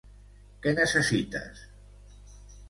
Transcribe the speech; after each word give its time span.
Què 0.63 0.73
necessites? 0.79 1.61